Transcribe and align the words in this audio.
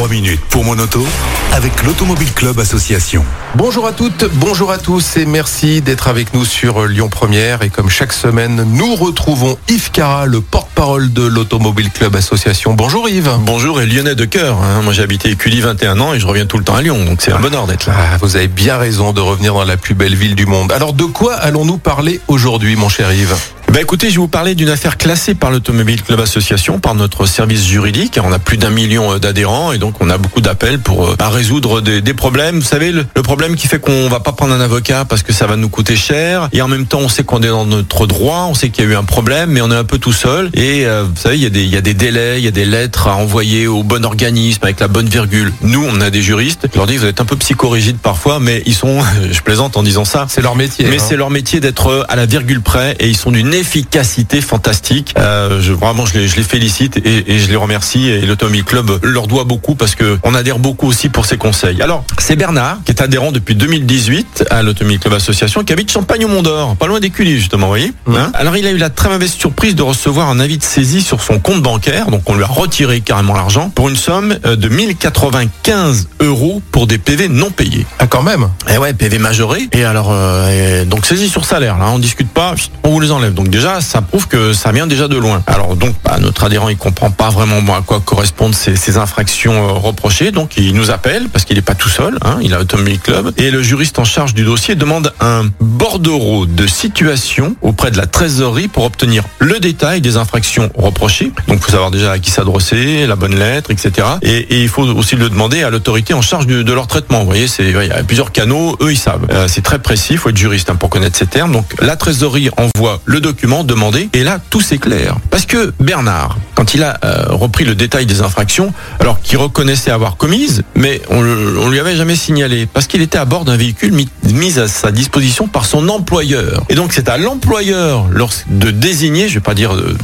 3 0.00 0.08
minutes 0.08 0.40
pour 0.48 0.64
mon 0.64 0.78
auto 0.78 1.06
avec 1.52 1.82
l'Automobile 1.82 2.32
Club 2.32 2.58
Association. 2.58 3.22
Bonjour 3.54 3.86
à 3.86 3.92
toutes, 3.92 4.24
bonjour 4.32 4.72
à 4.72 4.78
tous 4.78 5.18
et 5.18 5.26
merci 5.26 5.82
d'être 5.82 6.08
avec 6.08 6.32
nous 6.32 6.46
sur 6.46 6.86
Lyon 6.86 7.10
Première. 7.10 7.60
Et 7.60 7.68
comme 7.68 7.90
chaque 7.90 8.14
semaine, 8.14 8.64
nous 8.72 8.94
retrouvons 8.94 9.58
Yves 9.68 9.90
Cara, 9.90 10.24
le 10.24 10.40
porte-parole 10.40 11.12
de 11.12 11.26
l'Automobile 11.26 11.90
Club 11.90 12.16
Association. 12.16 12.72
Bonjour 12.72 13.10
Yves. 13.10 13.30
Bonjour 13.40 13.82
et 13.82 13.84
lyonnais 13.86 14.14
de 14.14 14.24
cœur. 14.24 14.56
hein. 14.62 14.80
Moi 14.80 14.94
j'ai 14.94 15.02
habité 15.02 15.28
Écully 15.32 15.60
21 15.60 16.00
ans 16.00 16.14
et 16.14 16.18
je 16.20 16.26
reviens 16.26 16.46
tout 16.46 16.56
le 16.56 16.64
temps 16.64 16.76
à 16.76 16.80
Lyon, 16.80 17.04
donc 17.04 17.20
c'est 17.20 17.32
un 17.32 17.38
bonheur 17.40 17.66
d'être 17.66 17.84
là. 17.84 17.92
Ah, 18.14 18.16
vous 18.22 18.36
avez 18.36 18.48
bien 18.48 18.78
raison 18.78 19.12
de 19.12 19.20
revenir 19.20 19.52
dans 19.52 19.64
la 19.64 19.76
plus 19.76 19.92
belle 19.94 20.14
ville 20.16 20.34
du 20.34 20.46
monde. 20.46 20.72
Alors 20.72 20.94
de 20.94 21.04
quoi 21.04 21.34
allons-nous 21.34 21.76
parler 21.76 22.20
aujourd'hui, 22.26 22.74
mon 22.74 22.88
cher 22.88 23.12
Yves? 23.12 23.36
Bah 23.70 23.80
écoutez, 23.80 24.08
je 24.08 24.14
vais 24.14 24.18
vous 24.20 24.26
parler 24.26 24.56
d'une 24.56 24.68
affaire 24.68 24.98
classée 24.98 25.36
par 25.36 25.52
l'Automobile 25.52 26.02
Club 26.02 26.18
Association, 26.18 26.80
par 26.80 26.96
notre 26.96 27.24
service 27.24 27.64
juridique. 27.64 28.18
On 28.20 28.32
a 28.32 28.40
plus 28.40 28.56
d'un 28.56 28.70
million 28.70 29.12
euh, 29.12 29.18
d'adhérents 29.20 29.70
et 29.70 29.78
donc 29.78 29.94
on 30.00 30.10
a 30.10 30.18
beaucoup 30.18 30.40
d'appels 30.40 30.80
pour 30.80 31.06
euh, 31.06 31.14
à 31.20 31.28
résoudre 31.28 31.80
des, 31.80 32.00
des 32.00 32.12
problèmes. 32.12 32.56
Vous 32.56 32.66
savez, 32.66 32.90
le, 32.90 33.06
le 33.14 33.22
problème 33.22 33.54
qui 33.54 33.68
fait 33.68 33.78
qu'on 33.78 34.08
va 34.08 34.18
pas 34.18 34.32
prendre 34.32 34.52
un 34.54 34.60
avocat 34.60 35.04
parce 35.04 35.22
que 35.22 35.32
ça 35.32 35.46
va 35.46 35.54
nous 35.54 35.68
coûter 35.68 35.94
cher 35.94 36.48
et 36.52 36.62
en 36.62 36.66
même 36.68 36.86
temps 36.86 36.98
on 36.98 37.08
sait 37.08 37.22
qu'on 37.22 37.42
est 37.42 37.48
dans 37.48 37.64
notre 37.64 38.08
droit, 38.08 38.48
on 38.50 38.54
sait 38.54 38.70
qu'il 38.70 38.84
y 38.84 38.88
a 38.88 38.90
eu 38.90 38.96
un 38.96 39.04
problème, 39.04 39.50
mais 39.50 39.60
on 39.60 39.70
est 39.70 39.76
un 39.76 39.84
peu 39.84 39.98
tout 39.98 40.12
seul. 40.12 40.50
Et 40.54 40.84
euh, 40.86 41.04
vous 41.04 41.20
savez, 41.20 41.36
il 41.36 41.42
y 41.44 41.46
a 41.46 41.50
des 41.50 41.62
il 41.62 41.70
y 41.70 41.76
a 41.76 41.80
des 41.80 41.94
délais, 41.94 42.40
il 42.40 42.44
y 42.44 42.48
a 42.48 42.52
des 42.52 42.64
lettres 42.64 43.06
à 43.06 43.14
envoyer 43.14 43.68
au 43.68 43.84
bon 43.84 44.04
organisme 44.04 44.64
avec 44.64 44.80
la 44.80 44.88
bonne 44.88 45.08
virgule. 45.08 45.52
Nous, 45.62 45.86
on 45.88 46.00
a 46.00 46.10
des 46.10 46.22
juristes. 46.22 46.66
Je 46.72 46.76
leur 46.76 46.88
dis, 46.88 46.96
vous 46.96 47.06
êtes 47.06 47.20
un 47.20 47.24
peu 47.24 47.36
psychorigide 47.36 47.98
parfois, 47.98 48.40
mais 48.40 48.64
ils 48.66 48.74
sont, 48.74 48.98
je 49.30 49.40
plaisante 49.42 49.76
en 49.76 49.84
disant 49.84 50.04
ça, 50.04 50.26
C'est 50.28 50.42
leur 50.42 50.56
métier. 50.56 50.86
mais 50.88 50.96
hein. 50.96 51.04
c'est 51.08 51.16
leur 51.16 51.30
métier 51.30 51.60
d'être 51.60 52.04
à 52.08 52.16
la 52.16 52.26
virgule 52.26 52.62
près 52.62 52.96
et 52.98 53.06
ils 53.06 53.16
sont 53.16 53.30
d'une 53.30 53.59
efficacité 53.60 54.40
fantastique. 54.40 55.14
Euh, 55.18 55.60
je, 55.60 55.72
vraiment, 55.72 56.06
je 56.06 56.18
les, 56.18 56.28
je 56.28 56.36
les 56.36 56.42
félicite 56.42 56.96
et, 56.96 57.34
et 57.34 57.38
je 57.38 57.48
les 57.48 57.56
remercie 57.56 58.08
et 58.08 58.22
l'Automobile 58.22 58.64
Club 58.64 58.98
leur 59.02 59.26
doit 59.26 59.44
beaucoup 59.44 59.74
parce 59.74 59.94
que 59.94 60.18
on 60.24 60.34
adhère 60.34 60.58
beaucoup 60.58 60.86
aussi 60.88 61.08
pour 61.08 61.26
ses 61.26 61.36
conseils. 61.36 61.80
Alors, 61.82 62.04
c'est 62.18 62.36
Bernard 62.36 62.78
qui 62.84 62.92
est 62.92 63.00
adhérent 63.02 63.32
depuis 63.32 63.54
2018 63.54 64.44
à 64.50 64.62
l'Automobile 64.62 64.98
Club 64.98 65.14
Association 65.14 65.62
qui 65.62 65.72
habite 65.72 65.90
Champagne 65.90 66.24
au 66.24 66.28
Mont 66.28 66.42
d'Or, 66.42 66.76
pas 66.76 66.86
loin 66.86 67.00
d'Écully 67.00 67.38
justement, 67.38 67.66
vous 67.66 67.72
voyez. 67.72 67.92
Hein 68.08 68.32
Alors, 68.34 68.56
il 68.56 68.66
a 68.66 68.70
eu 68.70 68.78
la 68.78 68.90
très 68.90 69.08
mauvaise 69.08 69.32
surprise 69.32 69.74
de 69.74 69.82
recevoir 69.82 70.28
un 70.28 70.40
avis 70.40 70.58
de 70.58 70.62
saisie 70.62 71.02
sur 71.02 71.20
son 71.20 71.38
compte 71.38 71.62
bancaire, 71.62 72.10
donc 72.10 72.22
on 72.26 72.34
lui 72.34 72.42
a 72.42 72.46
retiré 72.46 73.00
carrément 73.00 73.34
l'argent 73.34 73.70
pour 73.70 73.88
une 73.88 73.96
somme 73.96 74.36
euh, 74.46 74.56
de 74.56 74.68
1095 74.68 76.08
euros 76.20 76.62
pour 76.72 76.86
des 76.86 76.98
PV 76.98 77.28
non 77.28 77.50
payés. 77.50 77.86
Ah, 77.98 78.06
quand 78.06 78.22
même. 78.22 78.48
Eh 78.72 78.78
ouais, 78.78 78.94
PV 78.94 79.18
majoré. 79.18 79.68
Et 79.72 79.84
alors, 79.84 80.08
euh, 80.10 80.82
et 80.82 80.84
donc 80.86 81.04
saisie 81.04 81.28
sur 81.28 81.44
salaire, 81.44 81.78
là, 81.78 81.90
on 81.90 81.98
discute 81.98 82.28
pas, 82.28 82.54
on 82.84 82.90
vous 82.90 83.00
les 83.00 83.10
enlève. 83.10 83.34
Donc 83.34 83.48
déjà, 83.50 83.80
ça 83.80 84.02
prouve 84.02 84.26
que 84.28 84.52
ça 84.52 84.72
vient 84.72 84.86
déjà 84.86 85.08
de 85.08 85.16
loin. 85.16 85.42
Alors 85.46 85.76
donc, 85.76 85.94
bah, 86.04 86.18
notre 86.20 86.44
adhérent, 86.44 86.68
il 86.68 86.76
comprend 86.76 87.10
pas 87.10 87.30
vraiment 87.30 87.60
à 87.74 87.82
quoi 87.82 88.00
correspondent 88.00 88.54
ces, 88.54 88.76
ces 88.76 88.96
infractions 88.96 89.52
euh, 89.52 89.72
reprochées. 89.72 90.30
Donc 90.30 90.56
il 90.56 90.74
nous 90.74 90.90
appelle 90.90 91.28
parce 91.28 91.44
qu'il 91.44 91.58
est 91.58 91.62
pas 91.62 91.74
tout 91.74 91.88
seul. 91.88 92.18
Hein, 92.22 92.38
il 92.42 92.54
a 92.54 92.60
Automobile 92.60 92.98
Club 92.98 93.32
et 93.36 93.50
le 93.50 93.62
juriste 93.62 93.98
en 93.98 94.04
charge 94.04 94.34
du 94.34 94.44
dossier 94.44 94.74
demande 94.74 95.12
un 95.20 95.44
bordereau 95.60 96.46
de 96.46 96.66
situation 96.66 97.56
auprès 97.62 97.90
de 97.90 97.96
la 97.96 98.06
trésorerie 98.06 98.68
pour 98.68 98.84
obtenir 98.84 99.24
le 99.38 99.58
détail 99.58 100.00
des 100.00 100.16
infractions 100.16 100.70
reprochées. 100.74 101.32
Donc 101.48 101.60
faut 101.60 101.70
savoir 101.70 101.90
déjà 101.90 102.12
à 102.12 102.18
qui 102.18 102.30
s'adresser, 102.30 103.06
la 103.06 103.16
bonne 103.16 103.38
lettre, 103.38 103.70
etc. 103.70 104.06
Et, 104.22 104.36
et 104.38 104.62
il 104.62 104.68
faut 104.68 104.82
aussi 104.82 105.16
le 105.16 105.28
demander 105.28 105.62
à 105.62 105.70
l'autorité 105.70 106.14
en 106.14 106.22
charge 106.22 106.46
de, 106.46 106.72
leur 106.72 106.86
traitement. 106.86 107.20
Vous 107.20 107.26
voyez, 107.26 107.48
c'est 107.48 107.64
il 107.64 107.86
y 107.86 107.90
a 107.90 108.04
plusieurs 108.04 108.32
canaux, 108.32 108.76
eux 108.80 108.92
ils 108.92 108.98
savent. 108.98 109.26
Euh, 109.32 109.48
c'est 109.48 109.62
très 109.62 109.80
précis, 109.80 110.12
il 110.12 110.18
faut 110.18 110.28
être 110.28 110.36
juriste 110.36 110.70
hein, 110.70 110.76
pour 110.76 110.88
connaître 110.88 111.16
ces 111.16 111.26
termes. 111.26 111.52
Donc 111.52 111.74
la 111.80 111.96
trésorerie 111.96 112.50
envoie 112.56 113.00
le 113.04 113.20
document 113.20 113.39
demandé 113.64 114.08
et 114.12 114.22
là 114.24 114.38
tout 114.50 114.60
c'est 114.60 114.78
clair. 114.78 115.16
Parce 115.30 115.46
que 115.46 115.72
Bernard, 115.80 116.38
quand 116.54 116.74
il 116.74 116.82
a 116.82 116.98
euh, 117.04 117.24
repris 117.28 117.64
le 117.64 117.74
détail 117.74 118.06
des 118.06 118.20
infractions, 118.22 118.72
alors 118.98 119.20
qu'il 119.20 119.38
reconnaissait 119.38 119.90
avoir 119.90 120.16
commises, 120.16 120.62
mais 120.74 121.00
on, 121.10 121.22
lui 121.68 121.78
avait 121.80 121.96
jamais 121.96 122.16
signalé 122.16 122.66
parce 122.66 122.86
qu'il 122.86 123.02
était 123.02 123.18
à 123.18 123.24
bord 123.24 123.44
d'un 123.44 123.56
véhicule 123.56 123.92
mis, 123.92 124.58
à 124.58 124.68
sa 124.68 124.90
disposition 124.92 125.46
par 125.48 125.64
son 125.66 125.88
employeur. 125.88 126.64
Et 126.68 126.74
donc 126.74 126.92
c'est 126.92 127.08
à 127.08 127.16
l'employeur 127.18 128.08
de 128.48 128.70
désigner, 128.70 129.28
je 129.28 129.34
vais 129.34 129.40
pas 129.40 129.54
dire 129.54 129.74
de- 129.74 129.82
de- 129.82 129.96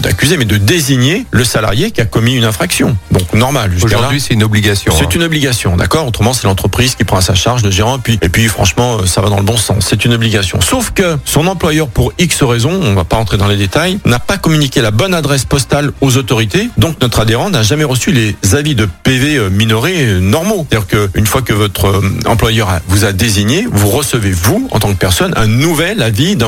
d'accuser, 0.00 0.36
mais 0.36 0.44
de 0.44 0.56
désigner 0.56 1.26
le 1.30 1.44
salarié 1.44 1.90
qui 1.90 2.00
a 2.00 2.04
commis 2.04 2.34
une 2.34 2.44
infraction. 2.44 2.96
Donc 3.10 3.32
normal. 3.32 3.72
Aujourd'hui, 3.82 4.20
c'est 4.20 4.34
une 4.34 4.42
obligation. 4.44 4.92
hein. 4.92 4.96
C'est 4.98 5.14
une 5.14 5.22
obligation, 5.22 5.76
d'accord? 5.76 6.06
Autrement, 6.06 6.32
c'est 6.32 6.44
l'entreprise 6.46 6.94
qui 6.94 7.04
prend 7.04 7.16
à 7.18 7.20
sa 7.20 7.34
charge 7.34 7.62
le 7.62 7.70
gérant. 7.70 7.96
Et 7.96 8.00
puis, 8.00 8.18
et 8.22 8.28
puis, 8.28 8.46
franchement, 8.48 8.98
euh, 9.00 9.06
ça 9.06 9.20
va 9.20 9.28
dans 9.28 9.38
le 9.38 9.44
bon 9.44 9.56
sens. 9.56 9.86
C'est 9.88 10.04
une 10.04 10.12
obligation. 10.14 10.60
Sauf 10.60 10.90
que 10.92 11.16
son 11.24 11.46
employeur, 11.46 11.88
pour 11.88 12.12
X 12.18 12.42
raisons, 12.42 12.72
on 12.82 12.94
va 12.94 13.04
pas 13.04 13.16
rentrer 13.16 13.36
dans 13.36 13.48
les 13.48 13.56
détails, 13.56 13.98
n'a 14.04 14.18
pas 14.18 14.36
communiqué 14.38 14.80
la 14.80 14.90
bonne 14.90 15.14
adresse 15.14 15.44
postale 15.44 15.92
aux 16.00 16.16
autorités. 16.16 16.68
Donc, 16.78 17.00
notre 17.00 17.20
adhérent 17.20 17.50
n'a 17.50 17.62
jamais 17.62 17.84
reçu 17.84 18.12
les 18.12 18.36
avis 18.54 18.74
de 18.74 18.88
PV 19.02 19.36
euh, 19.36 19.50
minorés 19.50 20.04
euh, 20.06 20.20
normaux. 20.20 20.66
C'est-à-dire 20.70 21.10
qu'une 21.14 21.26
fois 21.26 21.42
que 21.42 21.52
votre 21.52 22.02
employeur 22.26 22.68
vous 22.88 23.04
a 23.04 23.12
désigné, 23.12 23.66
vous 23.70 23.88
recevez, 23.90 24.30
vous, 24.32 24.68
en 24.70 24.78
tant 24.78 24.88
que 24.92 24.98
personne, 24.98 25.32
un 25.36 25.46
nouvel 25.46 26.02
avis 26.02 26.36
de, 26.36 26.46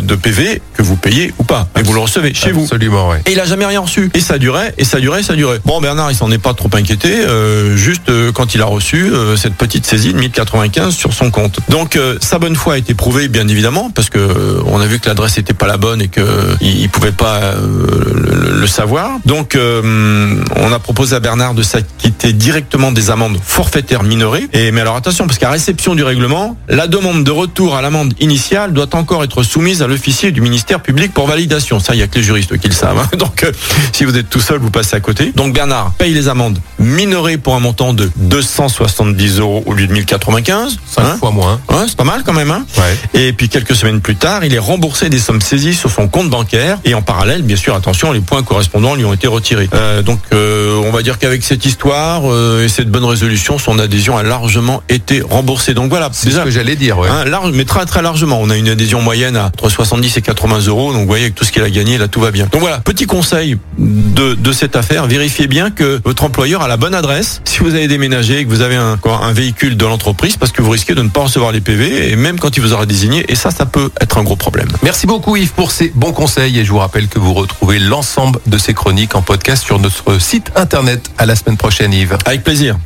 de 0.00 0.14
PV 0.14 0.60
que 0.74 0.82
vous 0.82 0.96
payez 0.96 1.32
ou 1.38 1.44
pas. 1.44 1.68
Et 1.78 1.82
vous 1.82 1.92
le 1.94 2.00
recevez 2.00 2.32
chez 2.46 2.52
vous. 2.52 2.62
Absolument, 2.62 3.08
ouais. 3.10 3.22
Et 3.26 3.32
il 3.32 3.40
a 3.40 3.44
jamais 3.44 3.66
rien 3.66 3.80
reçu. 3.80 4.10
Et 4.14 4.20
ça 4.20 4.38
durait, 4.38 4.74
et 4.78 4.84
ça 4.84 5.00
durait, 5.00 5.20
et 5.20 5.22
ça 5.22 5.34
durait. 5.34 5.60
Bon, 5.64 5.80
Bernard, 5.80 6.10
il 6.10 6.16
s'en 6.16 6.30
est 6.30 6.38
pas 6.38 6.54
trop 6.54 6.70
inquiété, 6.72 7.10
euh, 7.14 7.76
juste 7.76 8.08
euh, 8.08 8.32
quand 8.32 8.54
il 8.54 8.62
a 8.62 8.66
reçu 8.66 9.10
euh, 9.12 9.36
cette 9.36 9.54
petite 9.54 9.86
saisie 9.86 10.12
de 10.12 10.18
1095 10.18 10.94
sur 10.94 11.12
son 11.12 11.30
compte. 11.30 11.60
Donc, 11.68 11.98
sa 12.20 12.38
bonne 12.38 12.56
foi 12.56 12.74
a 12.74 12.78
été 12.78 12.94
prouvée, 12.94 13.28
bien 13.28 13.48
évidemment, 13.48 13.90
parce 13.90 14.10
que 14.10 14.62
on 14.66 14.80
a 14.80 14.86
vu 14.86 14.98
que 14.98 15.08
l'adresse 15.08 15.38
était 15.38 15.54
pas 15.54 15.66
la 15.66 15.76
bonne 15.76 16.02
et 16.02 16.08
que 16.08 16.20
il, 16.60 16.80
il 16.80 16.88
pouvait 16.88 17.12
pas 17.12 17.54
le, 17.54 18.60
le 18.60 18.66
savoir. 18.66 19.18
Donc, 19.24 19.56
on 19.56 20.72
a 20.72 20.78
proposé 20.78 21.16
à 21.16 21.20
Bernard 21.20 21.54
de 21.54 21.62
s'acquitter 21.62 22.32
directement 22.32 22.92
des 22.92 23.10
amendes 23.10 23.38
forfaitaires 23.42 24.02
minorées. 24.02 24.48
Et 24.52 24.72
mais 24.72 24.80
alors 24.80 24.96
attention, 24.96 25.26
parce 25.26 25.38
qu'à 25.38 25.50
réception 25.50 25.94
du 25.94 26.02
règlement, 26.02 26.56
la 26.68 26.86
demande 26.86 27.24
de 27.24 27.30
retour 27.30 27.76
à 27.76 27.82
l'amende 27.82 28.14
initiale 28.20 28.72
doit 28.72 28.94
encore 28.94 29.24
être 29.24 29.42
soumise 29.42 29.82
à 29.82 29.86
l'officier 29.86 30.32
du 30.32 30.40
ministère 30.40 30.80
public 30.80 31.12
pour 31.12 31.26
validation. 31.26 31.80
Ça, 31.80 31.94
il 31.94 32.00
y 32.00 32.02
a 32.02 32.06
que 32.06 32.16
les 32.16 32.24
juristes 32.36 32.58
qui 32.58 32.68
le 32.68 32.74
savent. 32.74 32.98
hein. 32.98 33.08
Donc, 33.16 33.42
euh, 33.44 33.52
si 33.92 34.04
vous 34.04 34.16
êtes 34.16 34.28
tout 34.28 34.40
seul, 34.40 34.58
vous 34.58 34.70
passez 34.70 34.96
à 34.96 35.00
côté. 35.00 35.32
Donc, 35.34 35.54
Bernard 35.54 35.92
paye 35.98 36.12
les 36.12 36.28
amendes 36.28 36.58
minorées 36.78 37.38
pour 37.38 37.54
un 37.54 37.60
montant 37.60 37.94
de 37.94 38.10
270 38.16 39.38
euros 39.40 39.62
au 39.66 39.72
lieu 39.72 39.86
de 39.86 39.92
1095. 39.92 40.78
Cinq 40.86 41.02
Hein 41.06 41.16
fois 41.18 41.30
moins. 41.30 41.60
Ouais, 41.70 41.84
c'est 41.86 41.96
pas 41.96 42.04
mal 42.04 42.22
quand 42.24 42.32
même. 42.32 42.50
Hein 42.50 42.64
Ouais. 42.76 43.20
et 43.28 43.32
puis 43.32 43.48
quelques 43.48 43.74
semaines 43.76 44.00
plus 44.00 44.16
tard, 44.16 44.44
il 44.44 44.52
est 44.54 44.58
remboursé 44.58 45.08
des 45.08 45.18
sommes 45.18 45.40
saisies 45.40 45.74
sur 45.74 45.90
son 45.90 46.08
compte 46.08 46.28
bancaire. 46.30 46.78
Et 46.84 46.94
en 46.94 47.02
parallèle, 47.02 47.42
bien 47.42 47.56
sûr, 47.56 47.74
attention, 47.74 48.12
les 48.12 48.20
points 48.20 48.42
correspondants 48.42 48.94
lui 48.94 49.04
ont 49.04 49.12
été 49.12 49.26
retirés. 49.26 49.68
Euh, 49.74 50.02
donc, 50.02 50.20
euh, 50.32 50.80
on 50.84 50.90
va 50.90 51.02
dire 51.02 51.18
qu'avec 51.18 51.42
cette 51.44 51.64
histoire 51.64 52.22
euh, 52.24 52.64
et 52.64 52.68
cette 52.68 52.90
bonne 52.90 53.04
résolution, 53.04 53.58
son 53.58 53.78
adhésion 53.78 54.16
a 54.18 54.22
largement 54.22 54.82
été 54.88 55.20
remboursée. 55.22 55.74
Donc 55.74 55.88
voilà, 55.90 56.10
C'est 56.12 56.30
ce 56.30 56.38
que 56.40 56.50
j'allais 56.50 56.76
dire, 56.76 56.98
ouais. 56.98 57.08
Hein, 57.08 57.24
large, 57.24 57.52
mais 57.54 57.64
très 57.64 57.86
très 57.86 58.02
largement. 58.02 58.40
On 58.40 58.50
a 58.50 58.56
une 58.56 58.68
adhésion 58.68 59.00
moyenne 59.00 59.36
à 59.36 59.46
entre 59.46 59.68
70 59.68 60.16
et 60.16 60.22
80 60.22 60.60
euros. 60.66 60.92
Donc 60.92 61.02
vous 61.02 61.06
voyez, 61.08 61.24
avec 61.24 61.34
tout 61.34 61.44
ce 61.44 61.52
qu'il 61.52 61.62
a 61.62 61.70
gagné, 61.70 61.98
là 61.98 62.08
tout 62.08 62.20
va 62.26 62.32
bien. 62.32 62.48
Donc 62.50 62.60
voilà, 62.60 62.78
petit 62.78 63.06
conseil 63.06 63.56
de, 63.78 64.34
de 64.34 64.52
cette 64.52 64.76
affaire, 64.76 65.06
vérifiez 65.06 65.46
bien 65.46 65.70
que 65.70 66.00
votre 66.04 66.24
employeur 66.24 66.62
a 66.62 66.68
la 66.68 66.76
bonne 66.76 66.94
adresse. 66.94 67.40
Si 67.44 67.60
vous 67.60 67.74
avez 67.74 67.88
déménagé 67.88 68.40
et 68.40 68.44
que 68.44 68.50
vous 68.50 68.62
avez 68.62 68.76
un, 68.76 68.96
quoi, 68.96 69.20
un 69.24 69.32
véhicule 69.32 69.76
de 69.76 69.84
l'entreprise, 69.84 70.36
parce 70.36 70.52
que 70.52 70.62
vous 70.62 70.70
risquez 70.70 70.94
de 70.94 71.02
ne 71.02 71.08
pas 71.08 71.22
recevoir 71.22 71.52
les 71.52 71.60
PV, 71.60 72.10
et 72.10 72.16
même 72.16 72.38
quand 72.38 72.56
il 72.56 72.60
vous 72.60 72.72
aura 72.72 72.86
désigné, 72.86 73.24
et 73.28 73.34
ça, 73.34 73.50
ça 73.50 73.66
peut 73.66 73.90
être 74.00 74.18
un 74.18 74.24
gros 74.24 74.36
problème. 74.36 74.68
Merci 74.82 75.06
beaucoup 75.06 75.36
Yves 75.36 75.52
pour 75.52 75.70
ces 75.70 75.92
bons 75.94 76.12
conseils 76.12 76.58
et 76.58 76.64
je 76.64 76.70
vous 76.70 76.78
rappelle 76.78 77.08
que 77.08 77.18
vous 77.18 77.34
retrouvez 77.34 77.78
l'ensemble 77.78 78.40
de 78.46 78.58
ces 78.58 78.74
chroniques 78.74 79.14
en 79.14 79.22
podcast 79.22 79.64
sur 79.64 79.78
notre 79.78 80.20
site 80.20 80.50
internet. 80.56 81.10
À 81.18 81.26
la 81.26 81.36
semaine 81.36 81.56
prochaine 81.56 81.92
Yves. 81.92 82.16
Avec 82.26 82.42
plaisir. 82.42 82.76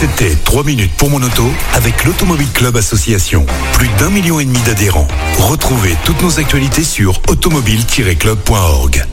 C'était 0.00 0.34
3 0.44 0.64
minutes 0.64 0.92
pour 0.96 1.10
mon 1.10 1.22
auto 1.22 1.50
avec 1.74 2.04
l'Automobile 2.04 2.50
Club 2.52 2.76
Association. 2.76 3.44
Plus 3.74 3.88
d'un 3.98 4.10
million 4.10 4.40
et 4.40 4.44
demi 4.44 4.60
d'adhérents. 4.60 5.08
Retrouvez 5.38 5.96
toutes 6.04 6.22
nos 6.22 6.38
actualités 6.38 6.84
sur 6.84 7.20
automobile-club.org. 7.28 9.04